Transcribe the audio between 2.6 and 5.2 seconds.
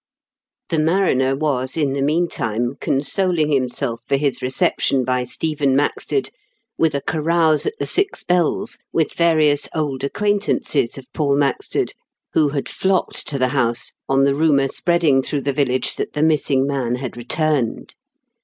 consol ing himself for his reception